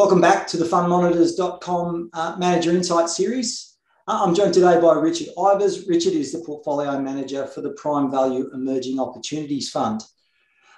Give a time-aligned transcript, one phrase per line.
[0.00, 3.76] Welcome back to the fundmonitors.com uh, Manager Insight series.
[4.08, 5.86] Uh, I'm joined today by Richard Ivers.
[5.86, 10.00] Richard is the portfolio manager for the Prime Value Emerging Opportunities Fund.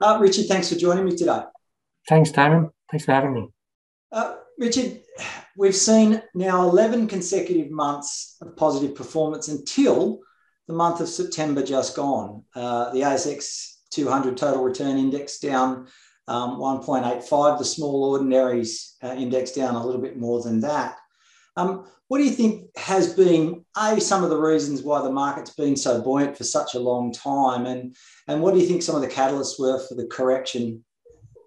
[0.00, 1.42] Uh, Richard, thanks for joining me today.
[2.08, 2.70] Thanks, Damon.
[2.90, 3.48] Thanks for having me.
[4.10, 5.00] Uh, Richard,
[5.56, 10.22] we've seen now 11 consecutive months of positive performance until
[10.66, 12.42] the month of September just gone.
[12.52, 15.86] Uh, the ASX 200 total return index down
[16.28, 20.96] um, 1.85, the small ordinaries uh, index down a little bit more than that.
[21.56, 25.54] Um, what do you think has been a some of the reasons why the market's
[25.54, 27.96] been so buoyant for such a long time, and
[28.28, 30.84] and what do you think some of the catalysts were for the correction,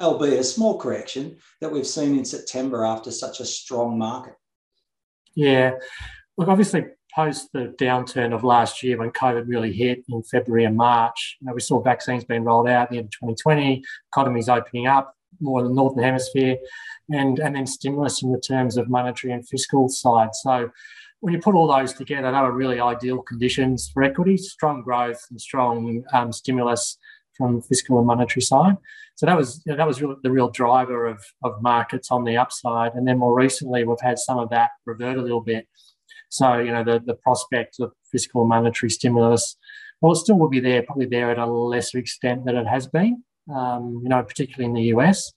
[0.00, 4.34] albeit a small correction, that we've seen in September after such a strong market?
[5.34, 5.72] Yeah,
[6.38, 6.84] look, obviously
[7.16, 11.46] post the downturn of last year when COVID really hit in February and March, you
[11.46, 15.16] know, we saw vaccines being rolled out at the end of 2020, economies opening up
[15.40, 16.56] more in the northern hemisphere,
[17.10, 20.34] and and then stimulus in the terms of monetary and fiscal side.
[20.34, 20.70] So
[21.20, 25.20] when you put all those together, they were really ideal conditions for equities, strong growth
[25.30, 26.98] and strong um, stimulus
[27.36, 28.76] from fiscal and monetary side.
[29.14, 32.24] So that was you know, that was really the real driver of, of markets on
[32.24, 32.92] the upside.
[32.94, 35.66] And then more recently, we've had some of that revert a little bit.
[36.28, 39.56] So, you know, the, the prospect of fiscal monetary stimulus,
[40.00, 42.86] well, it still will be there, probably there at a lesser extent than it has
[42.86, 43.22] been,
[43.54, 45.32] um, you know, particularly in the US,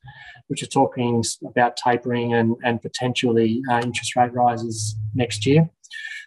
[0.47, 5.69] which is talking about tapering and, and potentially uh, interest rate rises next year.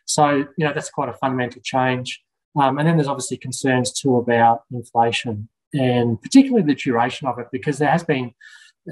[0.05, 2.22] So, you know, that's quite a fundamental change.
[2.60, 7.46] Um, and then there's obviously concerns too about inflation and particularly the duration of it,
[7.50, 8.33] because there has been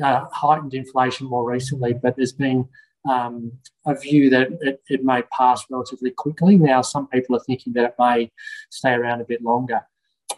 [0.03, 2.69] uh, heightened inflation more recently, but there's been
[3.09, 3.53] um,
[3.87, 6.57] a view that it, it, may pass relatively quickly.
[6.57, 8.31] Now, some people are thinking that it may
[8.71, 9.81] stay around a bit longer.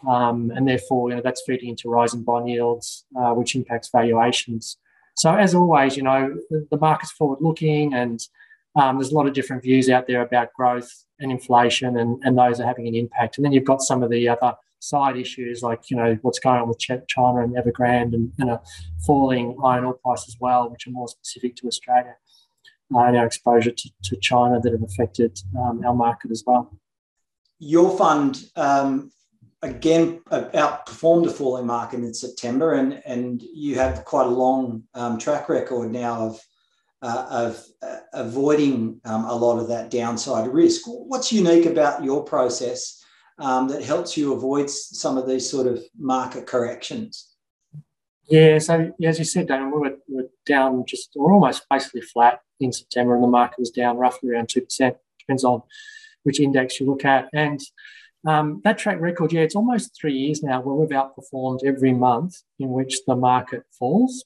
[0.08, 4.76] Um, and therefore, you know, that's feeding into rising bond yields, uh, which impacts valuations.
[5.16, 8.20] So, as always, you know, the, the market's forward looking and
[8.74, 10.90] um, there's a lot of different views out there about growth
[11.20, 13.36] and inflation, and, and those are having an impact.
[13.36, 16.60] And then you've got some of the other side issues like you know what's going
[16.60, 18.60] on with China and Evergrande and, and a
[19.06, 22.16] falling iron ore price as well, which are more specific to Australia
[22.94, 26.78] and our exposure to, to China that have affected um, our market as well.
[27.58, 29.10] Your fund um,
[29.62, 35.18] again outperformed the falling market in September, and and you have quite a long um,
[35.18, 36.40] track record now of
[37.02, 40.82] uh, of uh, avoiding um, a lot of that downside risk.
[40.86, 43.04] What's unique about your process
[43.38, 47.28] um, that helps you avoid some of these sort of market corrections?
[48.28, 52.02] Yeah, so as you said, Dan, we were, we were down just, we're almost basically
[52.02, 54.96] flat in September, and the market was down roughly around 2%.
[55.18, 55.62] Depends on
[56.22, 57.28] which index you look at.
[57.32, 57.60] And
[58.26, 62.36] um, that track record, yeah, it's almost three years now where we've outperformed every month
[62.58, 64.24] in which the market falls.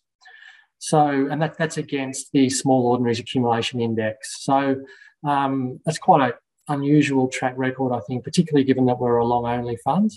[0.78, 4.44] So, and that, that's against the small ordinaries accumulation index.
[4.44, 4.82] So,
[5.26, 6.32] um, that's quite an
[6.68, 10.12] unusual track record, I think, particularly given that we're a long only fund.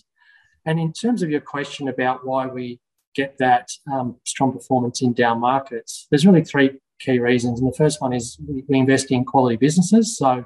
[0.65, 2.79] And in terms of your question about why we
[3.15, 7.59] get that um, strong performance in down markets, there's really three key reasons.
[7.59, 10.17] And the first one is we invest in quality businesses.
[10.17, 10.45] So,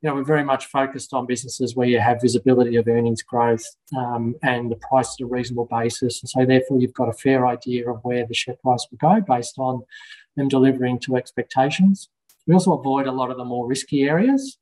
[0.00, 3.64] you know, we're very much focused on businesses where you have visibility of earnings growth
[3.96, 6.22] um, and the price at a reasonable basis.
[6.22, 9.20] And so, therefore, you've got a fair idea of where the share price will go
[9.20, 9.82] based on
[10.36, 12.08] them delivering to expectations.
[12.46, 14.58] We also avoid a lot of the more risky areas.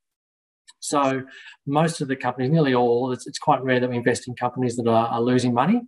[0.81, 1.25] So,
[1.67, 4.77] most of the companies, nearly all, it's, it's quite rare that we invest in companies
[4.77, 5.83] that are, are losing money.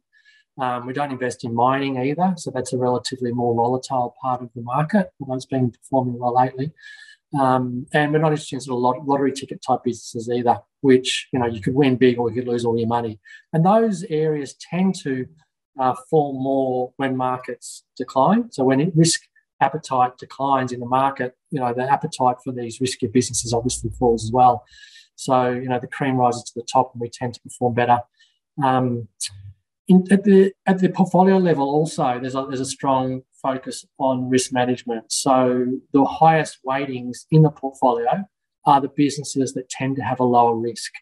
[0.61, 4.51] Um, we don't invest in mining either, so that's a relatively more volatile part of
[4.55, 6.73] the market, although it's been performing well lately.
[7.39, 11.39] Um, and we're not interested in sort of lottery ticket type businesses either, which you
[11.39, 13.21] know you could win big or you could lose all your money.
[13.53, 15.27] And those areas tend to
[15.79, 18.51] uh, fall more when markets decline.
[18.51, 19.21] So when risk
[19.61, 24.25] appetite declines in the market, you know the appetite for these riskier businesses obviously falls
[24.25, 24.65] as well.
[25.15, 27.99] So you know the cream rises to the top, and we tend to perform better.
[28.65, 29.09] Um,
[29.89, 34.29] in, at the at the portfolio level, also there's a there's a strong focus on
[34.29, 35.11] risk management.
[35.11, 38.25] So the highest weightings in the portfolio
[38.67, 40.93] are the businesses that tend to have a lower risk.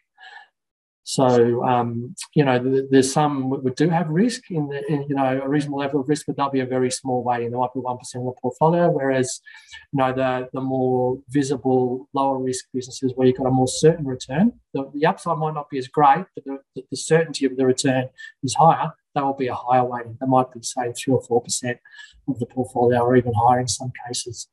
[1.09, 5.39] So, um, you know, there's some that do have risk in, the, in, you know,
[5.41, 7.49] a reasonable level of risk, but they'll be a very small weighting.
[7.49, 9.39] They might be 1% of the portfolio, whereas,
[9.93, 14.05] you know, the, the more visible, lower risk businesses where you've got a more certain
[14.05, 17.65] return, the, the upside might not be as great, but the, the certainty of the
[17.65, 18.09] return
[18.43, 18.91] is higher.
[19.15, 20.17] That will be a higher weighting.
[20.19, 21.77] That might be, say, 3 or 4%
[22.27, 24.49] of the portfolio or even higher in some cases.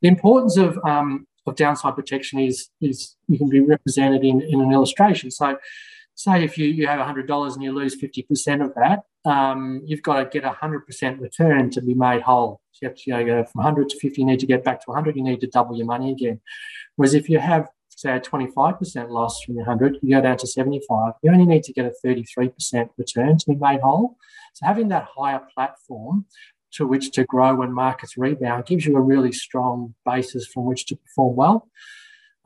[0.00, 4.60] The importance of um, of downside protection is is you can be represented in, in
[4.60, 5.30] an illustration.
[5.30, 5.56] So
[6.14, 10.18] say if you, you have $100 and you lose 50% of that, um, you've got
[10.18, 12.60] to get a 100% return to be made whole.
[12.72, 14.64] So you have to you know, go from 100 to 50, you need to get
[14.64, 16.40] back to 100, you need to double your money again.
[16.96, 20.46] Whereas if you have, say, a 25% loss from your 100, you go down to
[20.46, 24.16] 75, you only need to get a 33% return to be made whole.
[24.54, 26.26] So having that higher platform
[26.74, 30.86] to which to grow when markets rebound gives you a really strong basis from which
[30.86, 31.68] to perform well.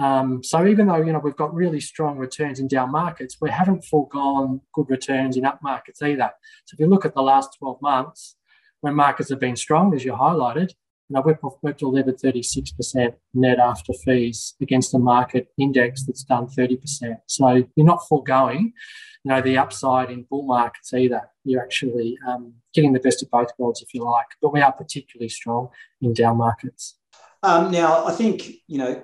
[0.01, 3.51] Um, so even though you know we've got really strong returns in down markets, we
[3.51, 6.31] haven't foregone good returns in up markets either.
[6.67, 8.37] So if you look at the last 12 months,
[8.81, 10.71] when markets have been strong, as you highlighted,
[11.09, 16.47] you know, we've, we've delivered 36% net after fees against a market index that's done
[16.47, 17.17] 30%.
[17.27, 18.75] So you're not foregoing,
[19.29, 21.23] know, the upside in bull markets either.
[21.45, 24.27] You're actually um, getting the best of both worlds, if you like.
[24.43, 25.69] But we are particularly strong
[26.01, 26.97] in down markets.
[27.43, 29.03] Um, now, I think, you know,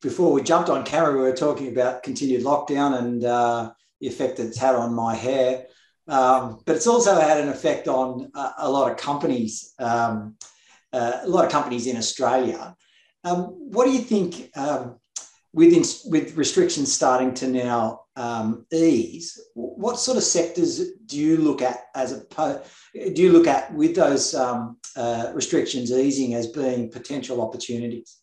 [0.00, 4.38] before we jumped on camera, we were talking about continued lockdown and uh, the effect
[4.38, 5.66] it's had on my hair.
[6.08, 10.36] Um, but it's also had an effect on a, a lot of companies, um,
[10.92, 12.76] uh, a lot of companies in Australia.
[13.24, 13.38] Um,
[13.70, 14.98] what do you think um,
[15.52, 19.40] with, with restrictions starting to now um, ease?
[19.54, 22.62] What sort of sectors do you look at as a
[22.94, 28.21] do you look at with those um, uh, restrictions easing as being potential opportunities?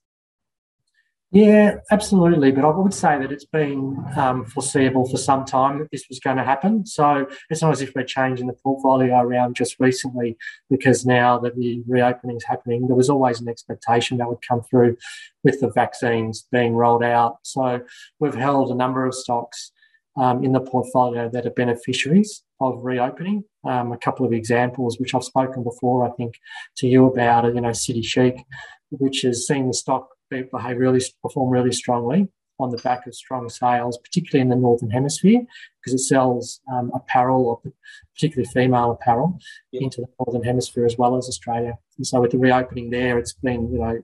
[1.31, 2.51] Yeah, absolutely.
[2.51, 6.19] But I would say that it's been um, foreseeable for some time that this was
[6.19, 6.87] going to happen.
[6.87, 10.37] So it's not as if we're changing the portfolio around just recently
[10.71, 14.63] because now that the reopening is happening, there was always an expectation that would come
[14.63, 14.97] through
[15.43, 17.37] with the vaccines being rolled out.
[17.43, 17.81] So
[18.19, 19.71] we've held a number of stocks
[20.17, 23.43] um, in the portfolio that are beneficiaries of reopening.
[23.63, 26.39] Um, a couple of examples, which I've spoken before, I think,
[26.77, 28.43] to you about, you know, City Chic,
[28.89, 32.29] which has seen the stock behave really perform really strongly
[32.59, 35.41] on the back of strong sales, particularly in the northern hemisphere,
[35.79, 37.71] because it sells um, apparel or
[38.13, 39.39] particularly female apparel
[39.71, 39.83] yep.
[39.83, 41.77] into the northern hemisphere as well as Australia.
[41.97, 44.01] And so with the reopening there, it's been you know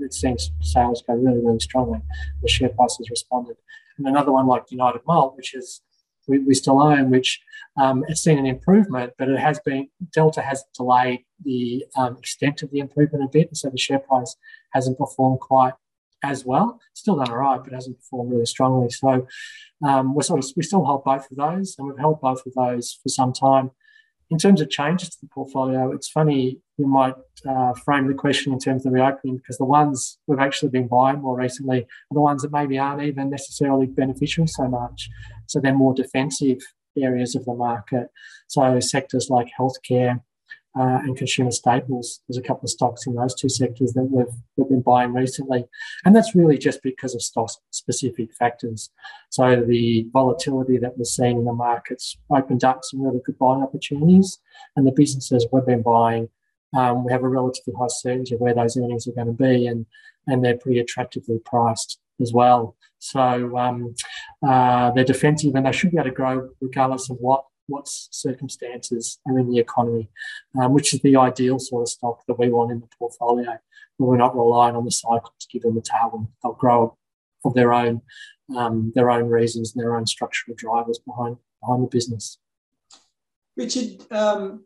[0.00, 2.00] it seems sales go really really strongly.
[2.42, 3.56] The share price has responded.
[3.98, 5.82] And another one like United Malt, which is
[6.28, 7.40] we, we still own, which
[7.80, 12.62] um, it's seen an improvement, but it has been Delta has delayed the um, extent
[12.62, 14.36] of the improvement a bit, and so the share price
[14.72, 15.74] hasn't performed quite
[16.22, 16.80] as well.
[16.94, 18.90] Still done all right, but hasn't performed really strongly.
[18.90, 19.26] So
[19.84, 22.54] um, we're sort of we still hold both of those, and we've held both of
[22.54, 23.70] those for some time.
[24.30, 27.14] In terms of changes to the portfolio, it's funny you might
[27.46, 31.20] uh, frame the question in terms of reopening because the ones we've actually been buying
[31.20, 35.10] more recently are the ones that maybe aren't even necessarily beneficial so much.
[35.48, 36.60] So they're more defensive
[36.96, 38.08] areas of the market.
[38.46, 40.22] So sectors like healthcare,
[40.78, 42.20] uh, and consumer staples.
[42.28, 44.26] There's a couple of stocks in those two sectors that we've,
[44.56, 45.64] we've been buying recently.
[46.04, 48.90] And that's really just because of stock specific factors.
[49.30, 53.62] So the volatility that we're seeing in the markets opened up some really good buying
[53.62, 54.38] opportunities.
[54.76, 56.28] And the businesses we've been buying,
[56.74, 59.66] um, we have a relatively high certainty of where those earnings are going to be,
[59.66, 59.84] and,
[60.26, 62.76] and they're pretty attractively priced as well.
[62.98, 63.94] So um,
[64.46, 69.18] uh, they're defensive and they should be able to grow regardless of what what circumstances
[69.26, 70.08] are in the economy,
[70.60, 73.58] um, which is the ideal sort of stock that we want in the portfolio.
[73.98, 76.28] We're not relying on the cycle to give them a tailwind.
[76.42, 76.96] They'll grow
[77.42, 78.02] for their own
[78.56, 82.38] um, their own reasons and their own structural drivers behind behind the business.
[83.56, 84.64] Richard, um,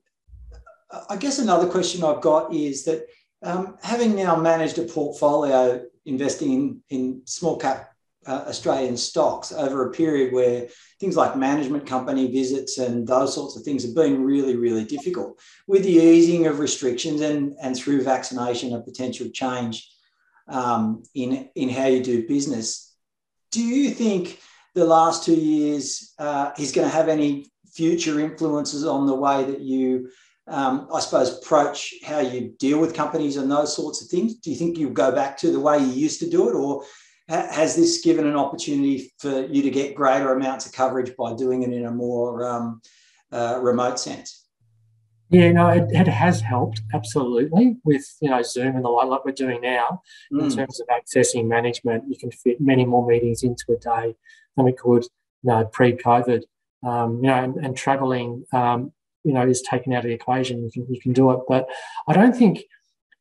[1.11, 3.07] I guess another question I've got is that
[3.43, 7.96] um, having now managed a portfolio investing in, in small cap
[8.27, 10.69] uh, Australian stocks over a period where
[11.01, 15.41] things like management company visits and those sorts of things have been really, really difficult.
[15.67, 19.89] With the easing of restrictions and, and through vaccination, a potential change
[20.49, 22.95] um, in, in how you do business.
[23.51, 24.41] Do you think
[24.75, 29.45] the last two years uh, is going to have any future influences on the way
[29.45, 30.11] that you,
[30.49, 34.35] um, I suppose, approach how you deal with companies and those sorts of things?
[34.37, 36.85] Do you think you'll go back to the way you used to do it, or
[37.29, 41.63] has this given an opportunity for you to get greater amounts of coverage by doing
[41.63, 42.81] it in a more um,
[43.33, 44.47] uh, remote sense?
[45.29, 49.25] Yeah, no, it, it, has helped absolutely with you know Zoom and the like, like
[49.25, 50.03] we're doing now
[50.33, 50.45] mm.
[50.45, 52.05] in terms of accessing management.
[52.09, 54.15] You can fit many more meetings into a day
[54.55, 55.03] than we could,
[55.43, 56.45] you know, pre-COVID.
[56.87, 58.93] Um, you know, and, and traveling, um,
[59.25, 60.63] you know, is taken out of the equation.
[60.63, 61.67] You can you can do it, but
[62.07, 62.63] I don't think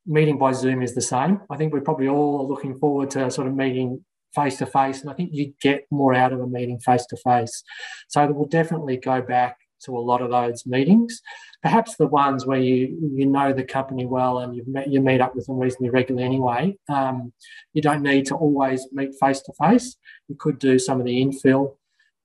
[0.06, 1.42] meeting by Zoom is the same.
[1.50, 5.10] I think we're probably all looking forward to sort of meeting face to face, and
[5.10, 7.64] I think you get more out of a meeting face to face.
[8.10, 11.22] So we'll definitely go back to a lot of those meetings.
[11.62, 15.22] Perhaps the ones where you you know the company well and you've met, you meet
[15.22, 16.78] up with them reasonably regularly anyway.
[16.90, 17.34] Um,
[17.74, 19.98] you don't need to always meet face to face.
[20.28, 21.76] You could do some of the infill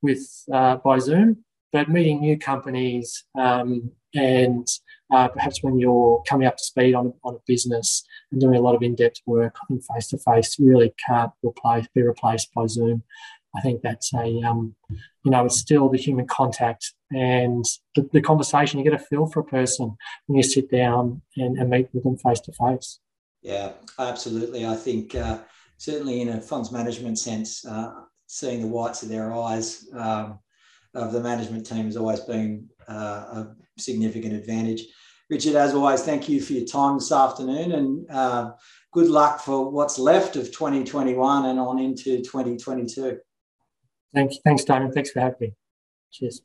[0.01, 0.21] with
[0.51, 4.67] uh, by Zoom, but meeting new companies um, and
[5.11, 8.61] uh, perhaps when you're coming up to speed on, on a business and doing a
[8.61, 13.03] lot of in-depth work, I think face-to-face really can't replace, be replaced by Zoom.
[13.55, 14.75] I think that's a, um,
[15.25, 17.65] you know, it's still the human contact and
[17.95, 18.79] the, the, conversation.
[18.79, 22.03] You get a feel for a person when you sit down and, and meet with
[22.03, 22.99] them face to face.
[23.41, 24.65] Yeah, absolutely.
[24.65, 25.39] I think uh,
[25.77, 27.91] certainly in a funds management sense, uh,
[28.27, 30.39] seeing the whites of their eyes um,
[30.93, 34.85] of the management team has always been a significant advantage.
[35.29, 38.51] Richard, as always, thank you for your time this afternoon and uh,
[38.91, 43.17] good luck for what's left of 2021 and on into 2022.
[44.13, 44.37] Thanks.
[44.43, 44.91] Thanks, Damon.
[44.91, 45.53] Thanks for having me.
[46.11, 46.41] Cheers.